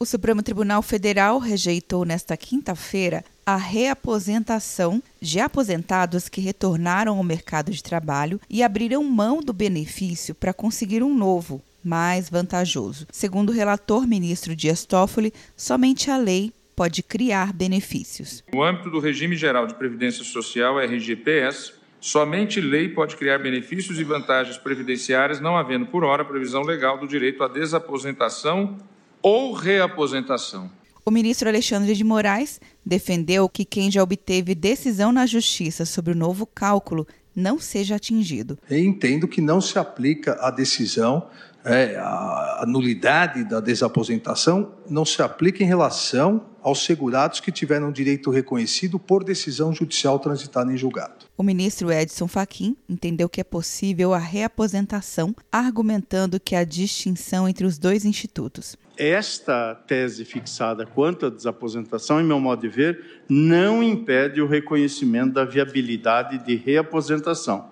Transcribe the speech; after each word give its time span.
O 0.00 0.06
Supremo 0.06 0.44
Tribunal 0.44 0.80
Federal 0.80 1.40
rejeitou 1.40 2.04
nesta 2.04 2.36
quinta-feira 2.36 3.24
a 3.44 3.56
reaposentação 3.56 5.02
de 5.20 5.40
aposentados 5.40 6.28
que 6.28 6.40
retornaram 6.40 7.18
ao 7.18 7.24
mercado 7.24 7.72
de 7.72 7.82
trabalho 7.82 8.40
e 8.48 8.62
abriram 8.62 9.02
mão 9.02 9.40
do 9.40 9.52
benefício 9.52 10.36
para 10.36 10.54
conseguir 10.54 11.02
um 11.02 11.12
novo, 11.12 11.60
mais 11.82 12.30
vantajoso. 12.30 13.08
Segundo 13.10 13.48
o 13.48 13.52
relator 13.52 14.06
ministro 14.06 14.54
Dias 14.54 14.84
Toffoli, 14.84 15.34
somente 15.56 16.12
a 16.12 16.16
lei 16.16 16.52
pode 16.76 17.02
criar 17.02 17.52
benefícios. 17.52 18.44
No 18.52 18.62
âmbito 18.62 18.90
do 18.90 19.00
regime 19.00 19.34
geral 19.34 19.66
de 19.66 19.74
previdência 19.74 20.22
social, 20.22 20.78
RGPS, 20.78 21.72
somente 22.00 22.60
lei 22.60 22.88
pode 22.88 23.16
criar 23.16 23.38
benefícios 23.38 23.98
e 23.98 24.04
vantagens 24.04 24.58
previdenciárias, 24.58 25.40
não 25.40 25.56
havendo 25.56 25.86
por 25.86 26.04
hora 26.04 26.24
previsão 26.24 26.62
legal 26.62 26.98
do 26.98 27.08
direito 27.08 27.42
à 27.42 27.48
desaposentação 27.48 28.78
ou 29.22 29.52
reaposentação. 29.52 30.70
O 31.04 31.10
ministro 31.10 31.48
Alexandre 31.48 31.94
de 31.94 32.04
Moraes 32.04 32.60
defendeu 32.84 33.48
que 33.48 33.64
quem 33.64 33.90
já 33.90 34.02
obteve 34.02 34.54
decisão 34.54 35.10
na 35.10 35.24
justiça 35.24 35.86
sobre 35.86 36.12
o 36.12 36.16
novo 36.16 36.44
cálculo 36.46 37.06
não 37.34 37.58
seja 37.58 37.96
atingido. 37.96 38.58
Eu 38.68 38.78
entendo 38.78 39.26
que 39.26 39.40
não 39.40 39.60
se 39.60 39.78
aplica 39.78 40.36
a 40.40 40.50
decisão, 40.50 41.28
é, 41.64 41.96
a 41.96 42.64
nulidade 42.66 43.44
da 43.44 43.60
desaposentação 43.60 44.72
não 44.88 45.04
se 45.04 45.22
aplica 45.22 45.62
em 45.62 45.66
relação 45.66 46.44
aos 46.68 46.84
segurados 46.84 47.40
que 47.40 47.50
tiveram 47.50 47.90
direito 47.90 48.30
reconhecido 48.30 48.98
por 48.98 49.24
decisão 49.24 49.72
judicial 49.72 50.18
transitada 50.18 50.70
em 50.70 50.76
julgado. 50.76 51.24
O 51.36 51.42
ministro 51.42 51.90
Edson 51.90 52.28
Fachin 52.28 52.76
entendeu 52.86 53.26
que 53.26 53.40
é 53.40 53.44
possível 53.44 54.12
a 54.12 54.18
reaposentação, 54.18 55.34
argumentando 55.50 56.38
que 56.38 56.54
há 56.54 56.64
distinção 56.64 57.48
entre 57.48 57.64
os 57.64 57.78
dois 57.78 58.04
institutos. 58.04 58.76
Esta 58.98 59.74
tese 59.74 60.26
fixada 60.26 60.84
quanto 60.84 61.24
à 61.24 61.30
desaposentação, 61.30 62.20
em 62.20 62.24
meu 62.24 62.38
modo 62.38 62.60
de 62.60 62.68
ver, 62.68 63.22
não 63.28 63.82
impede 63.82 64.42
o 64.42 64.46
reconhecimento 64.46 65.32
da 65.32 65.46
viabilidade 65.46 66.36
de 66.44 66.54
reaposentação. 66.54 67.70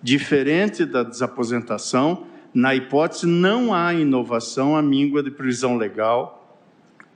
Diferente 0.00 0.84
da 0.84 1.02
desaposentação, 1.02 2.26
na 2.54 2.72
hipótese 2.72 3.26
não 3.26 3.74
há 3.74 3.92
inovação 3.92 4.76
à 4.76 4.82
míngua 4.82 5.24
de 5.24 5.30
previsão 5.32 5.76
legal 5.76 6.37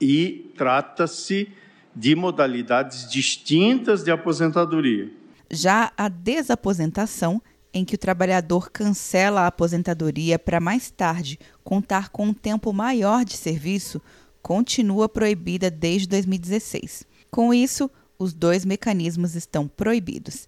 e 0.03 0.51
trata-se 0.57 1.47
de 1.95 2.13
modalidades 2.13 3.09
distintas 3.09 4.03
de 4.03 4.11
aposentadoria. 4.11 5.09
Já 5.49 5.93
a 5.95 6.09
desaposentação, 6.09 7.41
em 7.73 7.85
que 7.85 7.95
o 7.95 7.97
trabalhador 7.97 8.69
cancela 8.69 9.41
a 9.41 9.47
aposentadoria 9.47 10.37
para 10.37 10.59
mais 10.59 10.91
tarde 10.91 11.39
contar 11.63 12.09
com 12.09 12.27
um 12.27 12.33
tempo 12.33 12.73
maior 12.73 13.23
de 13.23 13.37
serviço, 13.37 14.01
continua 14.41 15.07
proibida 15.07 15.71
desde 15.71 16.07
2016. 16.09 17.05
Com 17.31 17.53
isso, 17.53 17.89
os 18.19 18.33
dois 18.33 18.65
mecanismos 18.65 19.35
estão 19.35 19.67
proibidos. 19.67 20.47